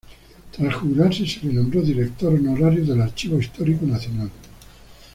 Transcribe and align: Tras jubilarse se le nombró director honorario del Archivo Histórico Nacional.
Tras 0.51 0.71
jubilarse 0.73 1.27
se 1.27 1.45
le 1.45 1.53
nombró 1.53 1.79
director 1.83 2.33
honorario 2.33 2.83
del 2.83 3.01
Archivo 3.01 3.39
Histórico 3.39 3.85
Nacional. 3.85 4.31